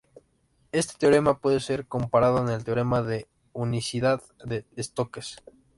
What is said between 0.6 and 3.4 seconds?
Este teorema puede ser comparado con el teorema de